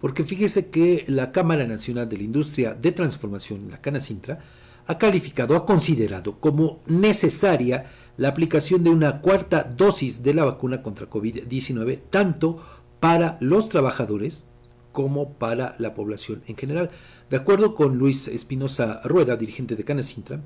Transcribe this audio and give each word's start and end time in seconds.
Porque 0.00 0.24
fíjese 0.24 0.68
que 0.70 1.04
la 1.08 1.32
Cámara 1.32 1.66
Nacional 1.66 2.08
de 2.08 2.18
la 2.18 2.24
Industria 2.24 2.74
de 2.74 2.92
Transformación, 2.92 3.70
la 3.70 3.80
Canacintra, 3.80 4.38
ha 4.86 4.98
calificado, 4.98 5.56
ha 5.56 5.66
considerado 5.66 6.38
como 6.38 6.80
necesaria 6.86 7.86
la 8.16 8.28
aplicación 8.28 8.84
de 8.84 8.90
una 8.90 9.20
cuarta 9.20 9.64
dosis 9.64 10.22
de 10.22 10.34
la 10.34 10.44
vacuna 10.44 10.82
contra 10.82 11.10
COVID-19, 11.10 12.00
tanto 12.10 12.62
para 13.00 13.36
los 13.40 13.68
trabajadores 13.68 14.48
como 14.92 15.34
para 15.34 15.76
la 15.78 15.94
población 15.94 16.42
en 16.46 16.56
general. 16.56 16.90
De 17.28 17.36
acuerdo 17.36 17.74
con 17.74 17.98
Luis 17.98 18.28
Espinosa 18.28 19.00
Rueda, 19.04 19.36
dirigente 19.36 19.76
de 19.76 19.84
Canacintra, 19.84 20.40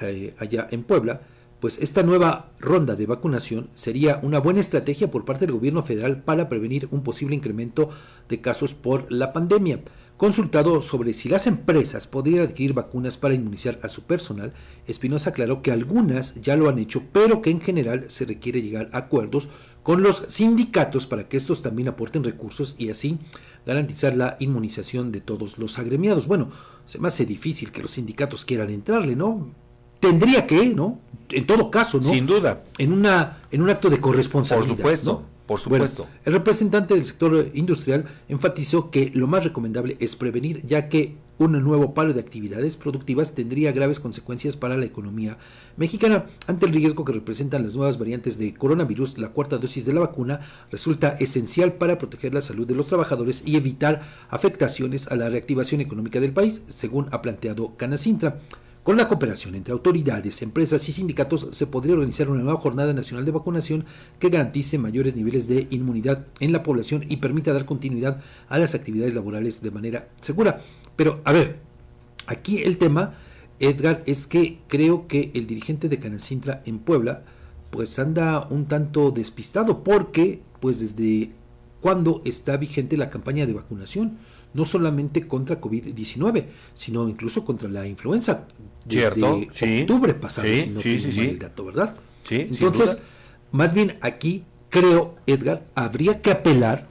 eh, 0.00 0.34
allá 0.38 0.66
en 0.70 0.82
Puebla, 0.82 1.20
pues 1.60 1.78
esta 1.80 2.02
nueva 2.02 2.52
ronda 2.58 2.96
de 2.96 3.06
vacunación 3.06 3.68
sería 3.74 4.20
una 4.22 4.38
buena 4.38 4.60
estrategia 4.60 5.10
por 5.10 5.24
parte 5.24 5.46
del 5.46 5.54
gobierno 5.54 5.82
federal 5.82 6.22
para 6.22 6.48
prevenir 6.48 6.88
un 6.90 7.02
posible 7.02 7.34
incremento 7.34 7.88
de 8.28 8.40
casos 8.40 8.74
por 8.74 9.10
la 9.10 9.32
pandemia. 9.32 9.80
Consultado 10.16 10.80
sobre 10.80 11.12
si 11.12 11.28
las 11.28 11.46
empresas 11.46 12.06
podrían 12.06 12.46
adquirir 12.46 12.72
vacunas 12.72 13.18
para 13.18 13.34
inmunizar 13.34 13.78
a 13.82 13.90
su 13.90 14.04
personal, 14.04 14.54
Espinosa 14.86 15.30
aclaró 15.30 15.60
que 15.60 15.72
algunas 15.72 16.34
ya 16.40 16.56
lo 16.56 16.70
han 16.70 16.78
hecho, 16.78 17.02
pero 17.12 17.42
que 17.42 17.50
en 17.50 17.60
general 17.60 18.06
se 18.08 18.24
requiere 18.24 18.62
llegar 18.62 18.88
a 18.92 18.98
acuerdos 18.98 19.50
con 19.82 20.02
los 20.02 20.24
sindicatos 20.28 21.06
para 21.06 21.28
que 21.28 21.36
estos 21.36 21.60
también 21.60 21.88
aporten 21.88 22.24
recursos 22.24 22.76
y 22.78 22.88
así 22.88 23.18
garantizar 23.66 24.16
la 24.16 24.36
inmunización 24.40 25.12
de 25.12 25.20
todos 25.20 25.58
los 25.58 25.78
agremiados. 25.78 26.26
Bueno, 26.26 26.50
se 26.86 26.98
me 26.98 27.08
hace 27.08 27.26
difícil 27.26 27.70
que 27.70 27.82
los 27.82 27.90
sindicatos 27.90 28.46
quieran 28.46 28.70
entrarle, 28.70 29.16
¿no? 29.16 29.65
Tendría 30.00 30.46
que, 30.46 30.66
¿no? 30.66 30.98
En 31.30 31.46
todo 31.46 31.70
caso, 31.70 31.98
¿no? 31.98 32.08
Sin 32.08 32.26
duda. 32.26 32.64
En, 32.78 32.92
una, 32.92 33.38
en 33.50 33.62
un 33.62 33.70
acto 33.70 33.90
de 33.90 34.00
corresponsabilidad. 34.00 34.68
Por 34.68 34.76
supuesto. 34.76 35.24
Por 35.46 35.60
supuesto. 35.60 36.08
el 36.24 36.32
representante 36.32 36.94
del 36.94 37.06
sector 37.06 37.50
industrial 37.54 38.04
enfatizó 38.28 38.90
que 38.90 39.12
lo 39.14 39.28
más 39.28 39.44
recomendable 39.44 39.96
es 40.00 40.16
prevenir, 40.16 40.66
ya 40.66 40.88
que 40.88 41.14
un 41.38 41.52
nuevo 41.62 41.94
paro 41.94 42.12
de 42.12 42.20
actividades 42.20 42.76
productivas 42.76 43.32
tendría 43.32 43.70
graves 43.70 44.00
consecuencias 44.00 44.56
para 44.56 44.76
la 44.76 44.86
economía 44.86 45.38
mexicana. 45.76 46.26
Ante 46.48 46.66
el 46.66 46.72
riesgo 46.72 47.04
que 47.04 47.12
representan 47.12 47.62
las 47.62 47.76
nuevas 47.76 47.98
variantes 47.98 48.38
de 48.38 48.54
coronavirus, 48.54 49.18
la 49.18 49.28
cuarta 49.28 49.58
dosis 49.58 49.84
de 49.84 49.92
la 49.92 50.00
vacuna 50.00 50.40
resulta 50.72 51.10
esencial 51.20 51.74
para 51.74 51.98
proteger 51.98 52.34
la 52.34 52.42
salud 52.42 52.66
de 52.66 52.74
los 52.74 52.86
trabajadores 52.86 53.42
y 53.46 53.56
evitar 53.56 54.02
afectaciones 54.30 55.06
a 55.08 55.16
la 55.16 55.28
reactivación 55.28 55.80
económica 55.80 56.18
del 56.18 56.32
país, 56.32 56.62
según 56.68 57.06
ha 57.12 57.22
planteado 57.22 57.76
Canacintra. 57.76 58.40
Con 58.86 58.96
la 58.96 59.08
cooperación 59.08 59.56
entre 59.56 59.72
autoridades, 59.72 60.42
empresas 60.42 60.88
y 60.88 60.92
sindicatos 60.92 61.48
se 61.50 61.66
podría 61.66 61.94
organizar 61.94 62.30
una 62.30 62.44
nueva 62.44 62.60
jornada 62.60 62.92
nacional 62.92 63.24
de 63.24 63.32
vacunación 63.32 63.84
que 64.20 64.28
garantice 64.28 64.78
mayores 64.78 65.16
niveles 65.16 65.48
de 65.48 65.66
inmunidad 65.70 66.28
en 66.38 66.52
la 66.52 66.62
población 66.62 67.04
y 67.08 67.16
permita 67.16 67.52
dar 67.52 67.66
continuidad 67.66 68.22
a 68.48 68.60
las 68.60 68.76
actividades 68.76 69.12
laborales 69.12 69.60
de 69.60 69.72
manera 69.72 70.08
segura. 70.20 70.60
Pero, 70.94 71.20
a 71.24 71.32
ver, 71.32 71.58
aquí 72.28 72.58
el 72.62 72.78
tema, 72.78 73.14
Edgar, 73.58 74.04
es 74.06 74.28
que 74.28 74.60
creo 74.68 75.08
que 75.08 75.32
el 75.34 75.48
dirigente 75.48 75.88
de 75.88 75.98
Canacintra 75.98 76.62
en 76.64 76.78
Puebla, 76.78 77.24
pues 77.72 77.98
anda 77.98 78.46
un 78.50 78.66
tanto 78.66 79.10
despistado 79.10 79.82
porque, 79.82 80.42
pues 80.60 80.78
desde 80.78 81.32
cuando 81.80 82.22
está 82.24 82.56
vigente 82.56 82.96
la 82.96 83.10
campaña 83.10 83.46
de 83.46 83.52
vacunación, 83.52 84.18
no 84.56 84.64
solamente 84.64 85.28
contra 85.28 85.60
COVID-19, 85.60 86.46
sino 86.74 87.08
incluso 87.08 87.44
contra 87.44 87.68
la 87.68 87.86
influenza. 87.86 88.48
Desde 88.86 89.48
sí, 89.52 89.80
octubre 89.82 90.14
pasado, 90.14 90.46
sí, 90.46 90.70
no 90.72 90.80
sí, 90.80 91.00
sí, 91.00 91.20
el 91.20 91.38
dato, 91.38 91.64
¿verdad? 91.64 91.96
Sí, 92.22 92.48
Entonces, 92.50 92.98
más 93.50 93.72
bien 93.72 93.98
aquí 94.00 94.44
creo, 94.70 95.14
Edgar, 95.26 95.64
habría 95.74 96.22
que 96.22 96.30
apelar, 96.30 96.86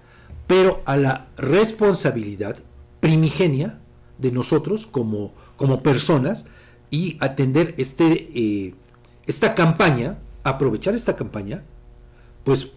pero 0.48 0.82
a 0.86 0.98
la 0.98 1.28
responsabilidad 1.38 2.58
primigenia 3.00 3.80
de 4.18 4.32
nosotros 4.32 4.88
como, 4.88 5.34
como 5.56 5.82
personas 5.82 6.46
y 6.90 7.18
atender 7.20 7.76
este, 7.78 8.30
eh, 8.34 8.76
esta 9.26 9.56
campaña, 9.56 10.18
aprovechar 10.44 10.96
esta 10.96 11.16
campaña, 11.16 11.64
pues 12.44 12.70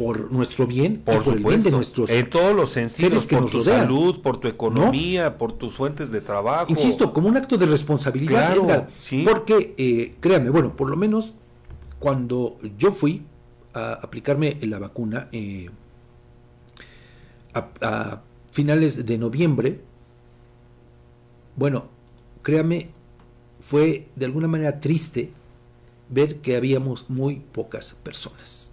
por 0.00 0.32
nuestro 0.32 0.66
bien, 0.66 1.02
por, 1.04 1.22
por 1.22 1.36
el 1.36 1.44
bien 1.44 1.62
de 1.62 1.70
nuestros 1.70 2.08
en 2.08 2.30
todos 2.30 2.56
los 2.56 2.70
sentidos, 2.70 3.26
que 3.26 3.36
por 3.36 3.50
tu 3.50 3.62
salud, 3.62 4.22
por 4.22 4.38
tu 4.38 4.48
economía, 4.48 5.36
por 5.36 5.52
tus 5.52 5.74
fuentes 5.74 6.10
de 6.10 6.22
trabajo. 6.22 6.70
Insisto, 6.70 7.12
como 7.12 7.28
un 7.28 7.36
acto 7.36 7.58
de 7.58 7.66
responsabilidad, 7.66 8.56
Edgar, 8.56 8.88
porque 9.30 9.74
eh, 9.76 10.14
créame, 10.18 10.48
bueno, 10.48 10.74
por 10.74 10.88
lo 10.88 10.96
menos 10.96 11.34
cuando 11.98 12.56
yo 12.78 12.92
fui 12.92 13.24
a 13.74 13.92
aplicarme 13.92 14.56
la 14.62 14.78
vacuna 14.78 15.28
eh, 15.32 15.68
a, 17.52 18.22
finales 18.52 19.04
de 19.04 19.18
noviembre, 19.18 19.80
bueno, 21.56 21.88
créame, 22.40 22.88
fue 23.60 24.08
de 24.16 24.24
alguna 24.24 24.48
manera 24.48 24.80
triste 24.80 25.30
ver 26.08 26.36
que 26.36 26.56
habíamos 26.56 27.10
muy 27.10 27.42
pocas 27.52 27.94
personas 28.02 28.69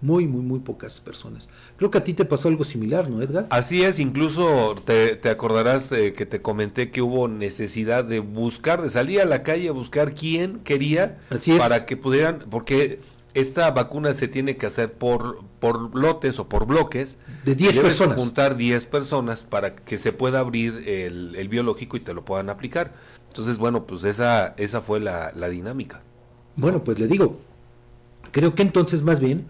muy, 0.00 0.26
muy, 0.26 0.42
muy 0.42 0.60
pocas 0.60 1.00
personas. 1.00 1.48
Creo 1.76 1.90
que 1.90 1.98
a 1.98 2.04
ti 2.04 2.14
te 2.14 2.24
pasó 2.24 2.48
algo 2.48 2.64
similar, 2.64 3.08
¿no, 3.08 3.22
Edgar? 3.22 3.46
Así 3.50 3.82
es, 3.82 3.98
incluso 3.98 4.76
te, 4.84 5.18
acordarás 5.28 5.90
eh, 5.92 6.12
que 6.12 6.26
te 6.26 6.42
comenté 6.42 6.90
que 6.90 7.02
hubo 7.02 7.28
necesidad 7.28 8.04
de 8.04 8.20
buscar, 8.20 8.82
de 8.82 8.90
salir 8.90 9.20
a 9.20 9.24
la 9.24 9.42
calle 9.42 9.68
a 9.68 9.72
buscar 9.72 10.14
quién 10.14 10.60
quería 10.60 11.18
para 11.58 11.86
que 11.86 11.96
pudieran, 11.96 12.40
porque 12.50 13.00
esta 13.34 13.70
vacuna 13.70 14.12
se 14.14 14.28
tiene 14.28 14.56
que 14.56 14.66
hacer 14.66 14.92
por, 14.92 15.40
por 15.60 15.94
lotes 15.94 16.38
o 16.38 16.48
por 16.48 16.66
bloques. 16.66 17.18
De 17.44 17.54
10 17.54 17.78
personas. 17.78 18.16
juntar 18.16 18.56
10 18.56 18.86
personas 18.86 19.44
para 19.44 19.76
que 19.76 19.98
se 19.98 20.12
pueda 20.12 20.40
abrir 20.40 20.84
el, 20.86 21.34
el, 21.36 21.48
biológico 21.48 21.96
y 21.96 22.00
te 22.00 22.14
lo 22.14 22.24
puedan 22.24 22.48
aplicar. 22.48 22.94
Entonces, 23.28 23.58
bueno, 23.58 23.86
pues 23.86 24.04
esa, 24.04 24.54
esa 24.56 24.80
fue 24.80 25.00
la, 25.00 25.32
la 25.34 25.48
dinámica. 25.48 26.00
Bueno, 26.56 26.82
pues 26.82 26.98
le 26.98 27.06
digo, 27.06 27.38
creo 28.30 28.54
que 28.54 28.62
entonces 28.62 29.02
más 29.02 29.20
bien 29.20 29.46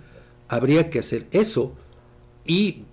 habría 0.48 0.90
que 0.90 0.98
hacer 0.98 1.26
eso. 1.30 1.72
Y 2.44 2.84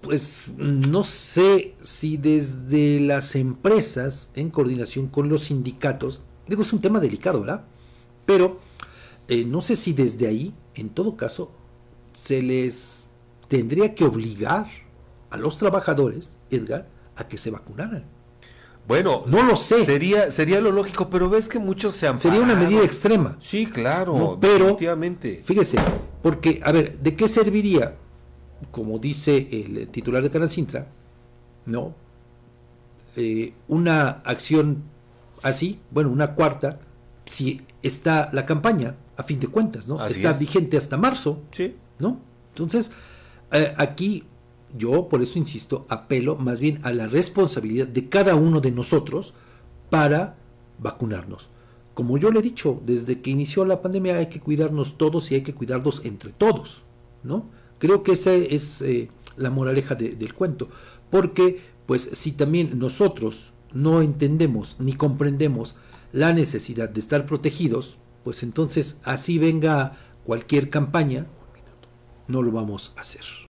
pues 0.00 0.50
no 0.56 1.04
sé 1.04 1.74
si 1.82 2.16
desde 2.16 3.00
las 3.00 3.36
empresas, 3.36 4.30
en 4.34 4.50
coordinación 4.50 5.08
con 5.08 5.28
los 5.28 5.42
sindicatos, 5.44 6.22
digo, 6.46 6.62
es 6.62 6.72
un 6.72 6.80
tema 6.80 7.00
delicado, 7.00 7.40
¿verdad? 7.40 7.64
Pero 8.26 8.60
eh, 9.28 9.44
no 9.44 9.60
sé 9.60 9.76
si 9.76 9.92
desde 9.92 10.26
ahí, 10.26 10.54
en 10.74 10.88
todo 10.90 11.16
caso, 11.16 11.52
se 12.12 12.42
les 12.42 13.08
tendría 13.48 13.94
que 13.94 14.04
obligar 14.04 14.68
a 15.30 15.36
los 15.36 15.58
trabajadores, 15.58 16.36
Edgar, 16.50 16.88
a 17.16 17.28
que 17.28 17.36
se 17.36 17.50
vacunaran. 17.50 18.04
Bueno, 18.88 19.22
no 19.26 19.42
lo 19.42 19.54
sé. 19.54 19.84
Sería, 19.84 20.32
sería 20.32 20.60
lo 20.60 20.72
lógico, 20.72 21.10
pero 21.10 21.30
ves 21.30 21.48
que 21.48 21.58
muchos 21.58 21.94
se 21.94 22.08
han 22.08 22.18
Sería 22.18 22.40
una 22.40 22.56
medida 22.56 22.82
extrema. 22.82 23.36
Sí, 23.40 23.66
claro, 23.66 24.38
pero, 24.40 24.64
definitivamente. 24.64 25.40
Fíjese, 25.44 25.78
porque, 26.22 26.60
a 26.64 26.72
ver, 26.72 26.98
¿de 26.98 27.16
qué 27.16 27.28
serviría, 27.28 27.96
como 28.70 28.98
dice 28.98 29.48
el 29.50 29.88
titular 29.88 30.22
de 30.22 30.30
Canacintra, 30.30 30.88
¿no? 31.66 31.94
Eh, 33.16 33.52
una 33.68 34.08
acción 34.24 34.82
así, 35.42 35.80
bueno, 35.90 36.10
una 36.10 36.34
cuarta, 36.34 36.80
si 37.26 37.62
está 37.82 38.30
la 38.32 38.46
campaña, 38.46 38.96
a 39.16 39.22
fin 39.22 39.40
de 39.40 39.48
cuentas, 39.48 39.88
¿no? 39.88 40.04
está 40.06 40.32
vigente 40.32 40.76
hasta 40.76 40.96
marzo, 40.96 41.42
sí. 41.50 41.74
¿no? 41.98 42.18
Entonces, 42.52 42.90
eh, 43.52 43.72
aquí 43.76 44.24
yo 44.76 45.08
por 45.08 45.22
eso 45.22 45.38
insisto, 45.38 45.86
apelo 45.88 46.36
más 46.36 46.60
bien 46.60 46.80
a 46.82 46.92
la 46.92 47.06
responsabilidad 47.06 47.88
de 47.88 48.08
cada 48.08 48.34
uno 48.34 48.60
de 48.60 48.70
nosotros 48.70 49.34
para 49.88 50.36
vacunarnos. 50.78 51.48
Como 51.94 52.18
yo 52.18 52.30
le 52.30 52.40
he 52.40 52.42
dicho, 52.42 52.80
desde 52.84 53.20
que 53.20 53.30
inició 53.30 53.64
la 53.64 53.82
pandemia 53.82 54.16
hay 54.16 54.26
que 54.26 54.40
cuidarnos 54.40 54.96
todos 54.96 55.30
y 55.30 55.34
hay 55.34 55.42
que 55.42 55.54
cuidarnos 55.54 56.04
entre 56.04 56.32
todos, 56.32 56.82
¿no? 57.22 57.50
Creo 57.78 58.02
que 58.02 58.12
esa 58.12 58.32
es 58.34 58.82
eh, 58.82 59.08
la 59.36 59.50
moraleja 59.50 59.94
del 59.94 60.34
cuento, 60.34 60.68
porque 61.10 61.60
pues 61.86 62.10
si 62.12 62.32
también 62.32 62.78
nosotros 62.78 63.52
no 63.72 64.02
entendemos 64.02 64.76
ni 64.78 64.92
comprendemos 64.92 65.76
la 66.12 66.32
necesidad 66.32 66.88
de 66.88 67.00
estar 67.00 67.26
protegidos, 67.26 67.98
pues 68.24 68.42
entonces 68.42 68.98
así 69.04 69.38
venga 69.38 69.96
cualquier 70.24 70.70
campaña, 70.70 71.26
no 72.28 72.42
lo 72.42 72.52
vamos 72.52 72.92
a 72.96 73.00
hacer. 73.00 73.24